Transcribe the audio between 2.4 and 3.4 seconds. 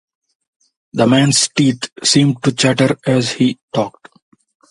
to chatter as